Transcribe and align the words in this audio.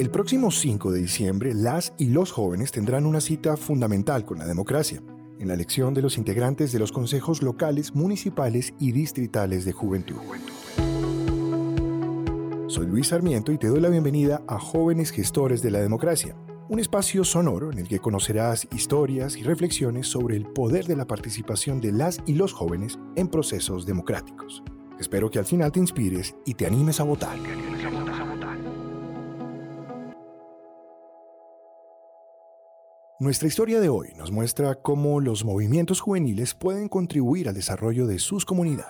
El 0.00 0.08
próximo 0.08 0.50
5 0.50 0.92
de 0.92 1.02
diciembre, 1.02 1.52
las 1.52 1.92
y 1.98 2.06
los 2.06 2.32
jóvenes 2.32 2.72
tendrán 2.72 3.04
una 3.04 3.20
cita 3.20 3.58
fundamental 3.58 4.24
con 4.24 4.38
la 4.38 4.46
democracia, 4.46 5.02
en 5.38 5.46
la 5.46 5.52
elección 5.52 5.92
de 5.92 6.00
los 6.00 6.16
integrantes 6.16 6.72
de 6.72 6.78
los 6.78 6.90
consejos 6.90 7.42
locales, 7.42 7.94
municipales 7.94 8.72
y 8.78 8.92
distritales 8.92 9.66
de 9.66 9.72
juventud. 9.72 10.16
Soy 12.68 12.86
Luis 12.86 13.08
Sarmiento 13.08 13.52
y 13.52 13.58
te 13.58 13.66
doy 13.66 13.82
la 13.82 13.90
bienvenida 13.90 14.42
a 14.48 14.58
Jóvenes 14.58 15.10
Gestores 15.10 15.60
de 15.60 15.70
la 15.70 15.80
Democracia, 15.80 16.34
un 16.70 16.80
espacio 16.80 17.22
sonoro 17.22 17.70
en 17.70 17.80
el 17.80 17.86
que 17.86 17.98
conocerás 17.98 18.68
historias 18.74 19.36
y 19.36 19.42
reflexiones 19.42 20.06
sobre 20.06 20.34
el 20.34 20.46
poder 20.46 20.86
de 20.86 20.96
la 20.96 21.06
participación 21.06 21.78
de 21.82 21.92
las 21.92 22.22
y 22.24 22.36
los 22.36 22.54
jóvenes 22.54 22.98
en 23.16 23.28
procesos 23.28 23.84
democráticos. 23.84 24.62
Espero 24.98 25.30
que 25.30 25.40
al 25.40 25.44
final 25.44 25.70
te 25.70 25.80
inspires 25.80 26.34
y 26.46 26.54
te 26.54 26.66
animes 26.66 27.00
a 27.00 27.04
votar. 27.04 27.36
Nuestra 33.20 33.48
historia 33.48 33.80
de 33.80 33.90
hoy 33.90 34.14
nos 34.16 34.32
muestra 34.32 34.76
cómo 34.76 35.20
los 35.20 35.44
movimientos 35.44 36.00
juveniles 36.00 36.54
pueden 36.54 36.88
contribuir 36.88 37.50
al 37.50 37.54
desarrollo 37.54 38.06
de 38.06 38.18
sus 38.18 38.46
comunidades. 38.46 38.88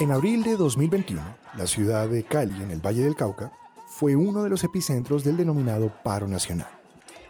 En 0.00 0.10
abril 0.12 0.42
de 0.42 0.56
2021, 0.56 1.22
la 1.58 1.66
ciudad 1.66 2.08
de 2.08 2.22
Cali, 2.22 2.62
en 2.62 2.70
el 2.70 2.80
Valle 2.80 3.02
del 3.02 3.16
Cauca, 3.16 3.52
fue 3.86 4.16
uno 4.16 4.42
de 4.42 4.48
los 4.48 4.64
epicentros 4.64 5.22
del 5.22 5.36
denominado 5.36 5.92
paro 6.02 6.26
nacional. 6.26 6.79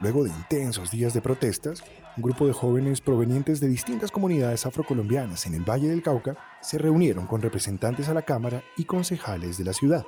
Luego 0.00 0.24
de 0.24 0.30
intensos 0.30 0.90
días 0.90 1.12
de 1.12 1.20
protestas, 1.20 1.84
un 2.16 2.22
grupo 2.22 2.46
de 2.46 2.54
jóvenes 2.54 3.02
provenientes 3.02 3.60
de 3.60 3.68
distintas 3.68 4.10
comunidades 4.10 4.64
afrocolombianas 4.64 5.44
en 5.44 5.52
el 5.52 5.68
Valle 5.68 5.88
del 5.88 6.02
Cauca 6.02 6.38
se 6.62 6.78
reunieron 6.78 7.26
con 7.26 7.42
representantes 7.42 8.08
a 8.08 8.14
la 8.14 8.22
Cámara 8.22 8.62
y 8.78 8.84
concejales 8.84 9.58
de 9.58 9.64
la 9.64 9.74
ciudad. 9.74 10.06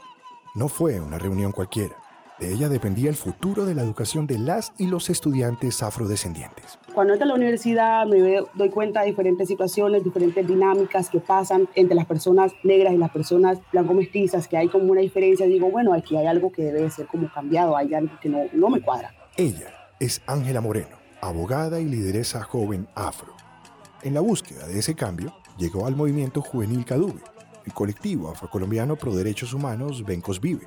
No 0.55 0.69
fue 0.69 0.99
una 0.99 1.19
reunión 1.19 1.53
cualquiera. 1.53 1.95
De 2.41 2.55
ella 2.55 2.71
dependía 2.71 3.11
el 3.11 3.17
futuro 3.17 3.67
de 3.67 3.75
la 3.75 3.83
educación 3.83 4.27
de 4.27 4.39
las 4.39 4.73
y 4.79 4.87
los 4.87 5.11
estudiantes 5.11 5.83
afrodescendientes. 5.83 6.79
Cuando 6.95 7.13
entro 7.13 7.27
a 7.27 7.29
la 7.29 7.35
universidad 7.35 8.07
me 8.07 8.41
doy 8.55 8.71
cuenta 8.71 9.01
de 9.01 9.09
diferentes 9.09 9.47
situaciones, 9.47 10.05
diferentes 10.05 10.49
dinámicas 10.49 11.11
que 11.11 11.21
pasan 11.21 11.69
entre 11.75 11.95
las 11.95 12.07
personas 12.07 12.53
negras 12.65 12.95
y 12.95 12.97
las 12.97 13.11
personas 13.11 13.59
blanco-mestizas, 13.71 14.49
que 14.49 14.57
hay 14.57 14.69
como 14.69 14.91
una 14.91 15.03
diferencia. 15.03 15.45
Digo, 15.45 15.71
bueno, 15.71 15.93
aquí 15.93 16.17
hay 16.17 16.27
algo 16.27 16.51
que 16.51 16.63
debe 16.63 16.89
ser 16.89 17.07
como 17.09 17.31
cambiado, 17.31 17.77
hay 17.77 17.93
algo 17.93 18.19
que 18.23 18.31
no, 18.31 18.47
no 18.55 18.71
me 18.71 18.81
cuadra. 18.81 19.13
Ella 19.37 19.82
es 20.03 20.21
Ángela 20.27 20.61
Moreno, 20.61 20.97
abogada 21.21 21.79
y 21.79 21.85
lideresa 21.85 22.43
joven 22.43 22.89
afro. 22.97 23.37
En 24.03 24.15
la 24.15 24.21
búsqueda 24.21 24.67
de 24.67 24.81
ese 24.81 24.97
cambio, 24.97 25.33
llegó 25.57 25.87
al 25.87 25.95
movimiento 25.95 26.43
juvenil 26.43 26.85
Cadube, 26.85 27.21
el 27.65 27.73
colectivo 27.73 28.29
afrocolombiano 28.29 28.97
pro 28.97 29.15
derechos 29.15 29.55
humanos 29.55 30.05
Bencos 30.05 30.41
Vive. 30.41 30.67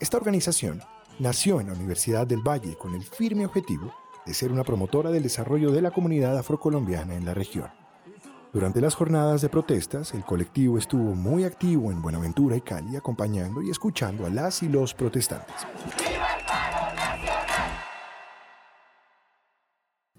Esta 0.00 0.16
organización 0.16 0.82
nació 1.20 1.60
en 1.60 1.68
la 1.68 1.74
Universidad 1.74 2.26
del 2.26 2.40
Valle 2.40 2.74
con 2.76 2.96
el 2.96 3.04
firme 3.04 3.46
objetivo 3.46 3.94
de 4.26 4.34
ser 4.34 4.50
una 4.50 4.64
promotora 4.64 5.12
del 5.12 5.22
desarrollo 5.22 5.70
de 5.70 5.80
la 5.80 5.92
comunidad 5.92 6.36
afrocolombiana 6.36 7.14
en 7.14 7.26
la 7.26 7.32
región. 7.32 7.68
Durante 8.52 8.80
las 8.80 8.96
jornadas 8.96 9.40
de 9.40 9.50
protestas, 9.50 10.14
el 10.14 10.24
colectivo 10.24 10.78
estuvo 10.78 11.14
muy 11.14 11.44
activo 11.44 11.92
en 11.92 12.02
Buenaventura 12.02 12.56
y 12.56 12.60
Cali 12.60 12.96
acompañando 12.96 13.62
y 13.62 13.70
escuchando 13.70 14.26
a 14.26 14.30
las 14.30 14.64
y 14.64 14.68
los 14.68 14.94
protestantes. 14.94 15.54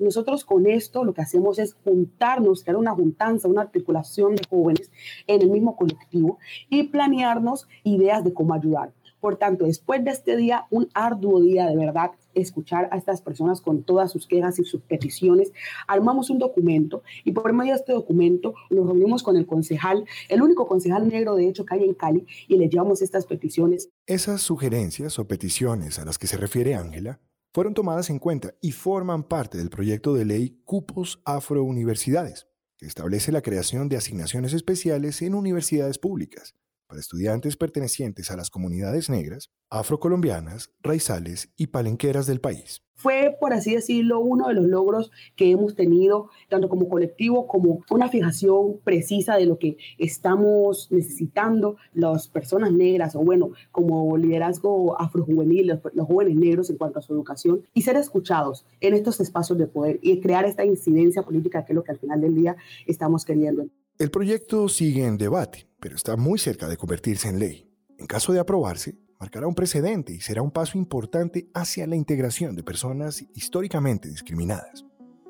Nosotros 0.06 0.46
con 0.46 0.68
esto 0.68 1.04
lo 1.04 1.16
que 1.16 1.24
hacemos 1.24 1.58
es 1.58 1.74
juntarnos, 1.84 2.64
crear 2.64 2.78
una 2.78 2.92
juntanza, 2.92 3.48
una 3.48 3.62
articulación 3.62 4.36
de 4.36 4.44
jóvenes 4.48 4.92
en 5.26 5.42
el 5.42 5.50
mismo 5.50 5.76
colectivo 5.76 6.38
y 6.70 6.84
planearnos 6.84 7.68
ideas 7.84 8.24
de 8.24 8.32
cómo 8.32 8.54
ayudar. 8.54 8.94
Por 9.20 9.38
tanto, 9.38 9.66
después 9.66 10.04
de 10.04 10.12
este 10.12 10.38
día, 10.38 10.68
un 10.70 10.90
arduo 10.94 11.42
día 11.42 11.66
de 11.66 11.76
verdad, 11.76 12.12
escuchar 12.36 12.88
a 12.92 12.98
estas 12.98 13.24
personas 13.24 13.62
con 13.62 13.82
todas 13.82 14.12
sus 14.12 14.28
quejas 14.28 14.60
y 14.60 14.64
sus 14.64 14.82
peticiones, 14.82 15.52
armamos 15.88 16.30
un 16.30 16.38
documento 16.38 17.02
y 17.24 17.32
por 17.32 17.52
medio 17.52 17.74
de 17.74 17.80
este 17.80 17.94
documento 17.94 18.54
nos 18.70 18.86
reunimos 18.86 19.24
con 19.24 19.38
el 19.38 19.48
concejal, 19.48 20.06
el 20.30 20.44
único 20.44 20.68
concejal 20.68 21.08
negro 21.08 21.34
de 21.34 21.48
hecho 21.50 21.66
que 21.66 21.74
hay 21.74 21.84
en 21.84 21.96
Cali, 21.96 22.28
y 22.48 22.58
le 22.58 22.70
llevamos 22.70 23.02
estas 23.02 23.26
peticiones. 23.26 23.90
Esas 24.06 24.44
sugerencias 24.44 25.18
o 25.18 25.28
peticiones 25.28 25.98
a 25.98 26.06
las 26.06 26.20
que 26.20 26.28
se 26.28 26.38
refiere 26.38 26.76
Ángela 26.76 27.20
fueron 27.56 27.74
tomadas 27.74 28.10
en 28.10 28.20
cuenta 28.20 28.54
y 28.60 28.74
forman 28.74 29.24
parte 29.24 29.58
del 29.58 29.70
proyecto 29.70 30.14
de 30.14 30.26
ley 30.26 30.60
Cupos 30.66 31.22
Afrouniversidades, 31.24 32.48
que 32.78 32.86
establece 32.86 33.32
la 33.32 33.42
creación 33.42 33.88
de 33.88 33.96
asignaciones 33.96 34.52
especiales 34.52 35.22
en 35.22 35.36
universidades 35.36 35.98
públicas 35.98 36.54
para 36.88 37.00
estudiantes 37.00 37.58
pertenecientes 37.58 38.32
a 38.32 38.38
las 38.38 38.50
comunidades 38.50 39.10
negras, 39.10 39.50
afrocolombianas, 39.70 40.72
raizales 40.82 41.50
y 41.58 41.68
palenqueras 41.68 42.28
del 42.28 42.40
país. 42.40 42.82
Fue, 42.98 43.36
por 43.40 43.54
así 43.54 43.76
decirlo, 43.76 44.22
uno 44.22 44.48
de 44.48 44.54
los 44.54 44.66
logros 44.66 45.12
que 45.36 45.52
hemos 45.52 45.76
tenido, 45.76 46.30
tanto 46.48 46.70
como 46.70 46.88
colectivo 46.88 47.46
como 47.46 47.84
una 47.90 48.08
fijación 48.08 48.80
precisa 48.86 49.36
de 49.36 49.46
lo 49.46 49.60
que 49.60 49.78
estamos 49.98 50.88
necesitando 50.92 51.76
las 51.94 52.30
personas 52.30 52.72
negras, 52.72 53.16
o 53.16 53.20
bueno, 53.20 53.52
como 53.72 54.16
liderazgo 54.16 55.00
afrojuvenil, 55.00 55.68
los, 55.68 55.80
los 55.94 56.08
jóvenes 56.08 56.38
negros 56.38 56.70
en 56.70 56.78
cuanto 56.78 57.00
a 57.00 57.02
su 57.02 57.14
educación, 57.14 57.64
y 57.74 57.82
ser 57.82 57.98
escuchados 57.98 58.66
en 58.80 58.94
estos 58.94 59.20
espacios 59.20 59.60
de 59.60 59.68
poder 59.68 60.00
y 60.02 60.22
crear 60.22 60.46
esta 60.46 60.64
incidencia 60.64 61.22
política 61.22 61.66
que 61.66 61.74
es 61.74 61.76
lo 61.76 61.84
que 61.84 61.92
al 61.92 62.00
final 62.00 62.22
del 62.22 62.34
día 62.34 62.56
estamos 62.88 63.26
queriendo. 63.26 63.68
El 63.98 64.12
proyecto 64.12 64.68
sigue 64.68 65.06
en 65.06 65.18
debate, 65.18 65.70
pero 65.80 65.96
está 65.96 66.18
muy 66.18 66.38
cerca 66.38 66.68
de 66.68 66.76
convertirse 66.76 67.30
en 67.30 67.40
ley. 67.40 67.72
En 67.98 68.08
caso 68.08 68.34
de 68.34 68.42
aprobarse, 68.42 68.98
marcará 69.22 69.48
un 69.48 69.56
precedente 69.56 70.12
y 70.12 70.20
será 70.20 70.42
un 70.42 70.52
paso 70.52 70.78
importante 70.78 71.48
hacia 71.54 71.88
la 71.88 71.96
integración 71.96 72.58
de 72.58 72.64
personas 72.64 73.26
históricamente 73.36 74.10
discriminadas. 74.10 74.84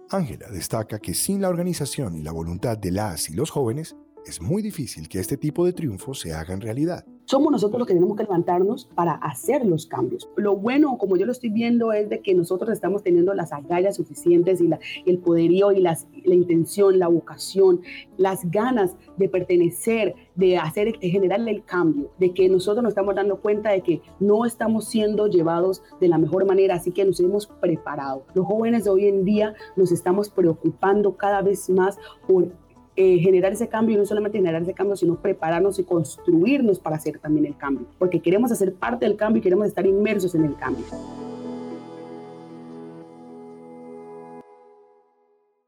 Ángela 0.09 0.49
destaca 0.49 0.97
que 0.97 1.13
sin 1.13 1.41
la 1.41 1.49
organización 1.49 2.15
y 2.15 2.23
la 2.23 2.31
voluntad 2.31 2.75
de 2.75 2.89
las 2.89 3.29
y 3.29 3.35
los 3.35 3.51
jóvenes, 3.51 3.95
es 4.25 4.41
muy 4.41 4.63
difícil 4.63 5.09
que 5.09 5.19
este 5.19 5.37
tipo 5.37 5.63
de 5.63 5.73
triunfos 5.73 6.19
se 6.21 6.33
hagan 6.33 6.59
realidad. 6.59 7.05
Somos 7.25 7.51
nosotros 7.51 7.79
los 7.79 7.87
que 7.87 7.95
tenemos 7.95 8.15
que 8.15 8.23
levantarnos 8.23 8.85
para 8.93 9.13
hacer 9.13 9.65
los 9.65 9.87
cambios. 9.87 10.29
Lo 10.35 10.55
bueno, 10.55 10.99
como 10.99 11.17
yo 11.17 11.25
lo 11.25 11.31
estoy 11.31 11.49
viendo, 11.49 11.91
es 11.91 12.07
de 12.07 12.21
que 12.21 12.35
nosotros 12.35 12.69
estamos 12.69 13.01
teniendo 13.01 13.33
las 13.33 13.51
agallas 13.51 13.95
suficientes 13.95 14.61
y, 14.61 14.69
el 15.07 15.17
poderío 15.17 15.71
y 15.71 15.81
las, 15.81 16.07
la 16.23 16.35
intención, 16.35 16.99
la 16.99 17.07
vocación, 17.07 17.81
las 18.17 18.51
ganas 18.51 18.95
de 19.17 19.27
pertenecer, 19.27 20.13
de 20.35 20.57
hacer, 20.57 20.99
de 20.99 21.09
generar 21.09 21.39
el 21.49 21.63
cambio, 21.63 22.11
de 22.19 22.31
que 22.31 22.47
nosotros 22.47 22.83
nos 22.83 22.91
estamos 22.91 23.15
dando 23.15 23.41
cuenta 23.41 23.71
de 23.71 23.81
que 23.81 24.01
no 24.19 24.45
estamos 24.45 24.85
siendo 24.85 25.25
llevados 25.25 25.81
de 25.99 26.07
la 26.07 26.19
mejor 26.19 26.45
manera, 26.45 26.75
así 26.75 26.91
que 26.91 27.05
nos 27.05 27.19
hemos 27.19 27.47
preparado. 27.47 28.23
Los 28.35 28.45
jóvenes 28.45 28.83
de 28.83 28.91
hoy 28.91 29.07
en 29.07 29.25
día 29.25 29.55
nos 29.75 29.91
estamos 29.91 30.29
preocupando 30.29 31.17
cada 31.17 31.41
vez 31.41 31.71
más 31.71 31.97
por 32.27 32.51
eh, 32.95 33.19
generar 33.19 33.51
ese 33.51 33.67
cambio 33.67 33.95
y 33.95 33.97
no 33.97 34.05
solamente 34.05 34.37
generar 34.37 34.61
ese 34.61 34.73
cambio, 34.73 34.95
sino 34.95 35.21
prepararnos 35.21 35.79
y 35.79 35.83
construirnos 35.83 36.79
para 36.79 36.95
hacer 36.95 37.19
también 37.19 37.45
el 37.45 37.57
cambio, 37.57 37.87
porque 37.99 38.21
queremos 38.21 38.51
hacer 38.51 38.73
parte 38.73 39.05
del 39.05 39.17
cambio 39.17 39.39
y 39.39 39.43
queremos 39.43 39.67
estar 39.67 39.85
inmersos 39.85 40.33
en 40.35 40.45
el 40.45 40.55
cambio. 40.55 40.85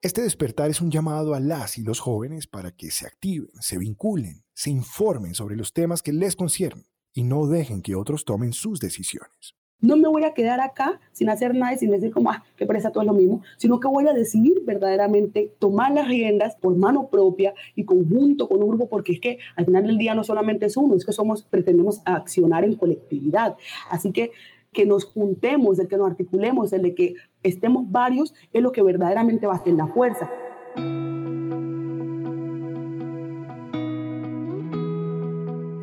Este 0.02 0.22
despertar 0.22 0.70
es 0.70 0.80
un 0.80 0.90
llamado 0.90 1.34
a 1.34 1.42
las 1.42 1.78
y 1.78 1.84
los 1.84 2.00
jóvenes 2.00 2.48
para 2.48 2.72
que 2.72 2.92
se 2.92 3.06
activen, 3.06 3.50
se 3.60 3.78
vinculen, 3.78 4.46
se 4.54 4.70
informen 4.70 5.34
sobre 5.34 5.58
los 5.58 5.74
temas 5.74 6.02
que 6.02 6.14
les 6.14 6.38
conciernen 6.38 6.86
y 7.12 7.24
no 7.24 7.48
dejen 7.48 7.82
que 7.82 7.96
otros 7.96 8.24
tomen 8.24 8.54
sus 8.54 8.80
decisiones. 8.80 9.57
No 9.80 9.96
me 9.96 10.08
voy 10.08 10.24
a 10.24 10.34
quedar 10.34 10.60
acá 10.60 11.00
sin 11.12 11.30
hacer 11.30 11.54
nada 11.54 11.74
y 11.74 11.78
sin 11.78 11.92
decir 11.92 12.12
como, 12.12 12.32
ah, 12.32 12.44
que 12.56 12.66
presa 12.66 12.92
todo 12.92 13.04
es 13.04 13.08
lo 13.08 13.14
mismo, 13.14 13.44
sino 13.58 13.80
que 13.80 13.88
voy 13.88 14.08
a 14.08 14.14
decidir 14.14 14.64
verdaderamente 14.66 15.54
tomar 15.60 15.92
las 15.92 16.08
riendas 16.08 16.56
por 16.56 16.76
mano 16.76 17.10
propia 17.10 17.54
y 17.76 17.86
conjunto 17.86 18.50
con 18.50 18.64
un 18.64 18.70
grupo, 18.70 18.90
porque 18.90 19.14
es 19.14 19.20
que 19.20 19.38
al 19.56 19.66
final 19.66 19.86
del 19.86 20.00
día 20.00 20.16
no 20.16 20.24
solamente 20.24 20.66
es 20.66 20.78
uno, 20.78 20.96
es 20.96 21.06
que 21.06 21.12
somos, 21.12 21.44
pretendemos 21.44 22.02
accionar 22.06 22.64
en 22.64 22.76
colectividad. 22.76 23.56
Así 23.92 24.12
que 24.12 24.32
que 24.74 24.86
nos 24.86 25.06
juntemos, 25.06 25.80
el 25.80 25.88
que 25.88 25.98
nos 25.98 26.10
articulemos, 26.10 26.74
el 26.74 26.82
de 26.82 26.96
que 26.96 27.14
estemos 27.42 27.90
varios, 27.90 28.34
es 28.54 28.62
lo 28.62 28.72
que 28.72 28.84
verdaderamente 28.84 29.48
va 29.48 29.54
a 29.54 29.58
hacer 29.58 29.74
la 29.74 29.88
fuerza. 29.88 30.30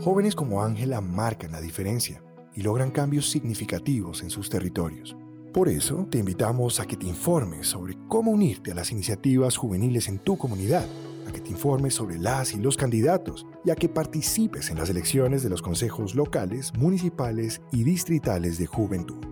Jóvenes 0.01 0.35
como 0.35 0.63
Ángela 0.63 1.01
marcan 1.01 1.53
la 1.53 1.61
diferencia 1.61 2.23
y 2.55 2.63
logran 2.63 2.91
cambios 2.91 3.31
significativos 3.31 4.23
en 4.23 4.31
sus 4.31 4.49
territorios. 4.49 5.15
Por 5.53 5.69
eso, 5.69 6.07
te 6.11 6.19
invitamos 6.19 6.81
a 6.81 6.87
que 6.87 6.97
te 6.97 7.07
informes 7.07 7.69
sobre 7.69 7.97
cómo 8.09 8.33
unirte 8.33 8.73
a 8.73 8.75
las 8.75 8.91
iniciativas 8.91 9.57
juveniles 9.57 10.09
en 10.09 10.19
tu 10.19 10.37
comunidad, 10.37 10.89
a 11.29 11.33
que 11.33 11.41
te 11.41 11.51
informes 11.51 11.95
sobre 11.95 12.19
las 12.19 12.55
y 12.55 12.59
los 12.59 12.77
candidatos 12.77 13.47
y 13.65 13.71
a 13.71 13.77
que 13.77 13.89
participes 13.89 14.71
en 14.71 14.79
las 14.79 14.91
elecciones 14.91 15.43
de 15.43 15.51
los 15.51 15.63
consejos 15.63 16.15
locales, 16.15 16.73
municipales 16.77 17.63
y 17.71 17.85
distritales 17.85 18.59
de 18.59 18.67
juventud. 18.67 19.25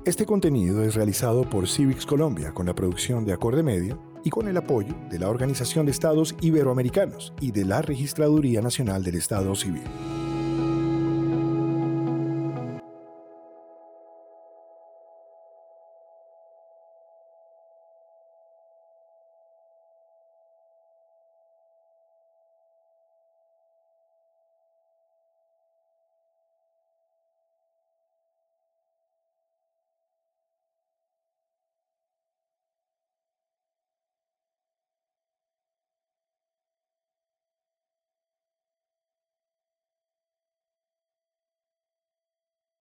Este 0.05 0.27
contenido 0.27 0.83
es 0.83 0.95
realizado 0.95 1.49
por 1.49 1.69
Civics 1.69 2.07
Colombia 2.07 2.53
con 2.53 2.67
la 2.67 2.75
producción 2.75 3.25
de 3.25 3.33
Acorde 3.33 3.63
Media 3.63 3.99
y 4.25 4.31
con 4.31 4.49
el 4.49 4.57
apoyo 4.57 4.95
de 5.11 5.19
la 5.19 5.29
Organización 5.29 5.87
de 5.87 5.93
Estados 5.93 6.35
Iberoamericanos 6.41 7.33
y 7.41 7.53
de 7.53 7.65
la 7.65 7.83
Registraduría 7.83 8.63
Nacional 8.63 9.05
del 9.05 9.17
Estado 9.17 9.55
Civil. 9.55 9.85